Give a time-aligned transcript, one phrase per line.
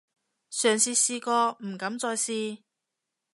[0.49, 2.63] 上次試過，唔敢再試